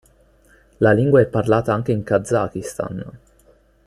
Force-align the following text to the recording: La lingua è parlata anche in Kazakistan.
La 0.79 0.93
lingua 0.93 1.21
è 1.21 1.27
parlata 1.27 1.75
anche 1.75 1.91
in 1.91 2.01
Kazakistan. 2.01 3.19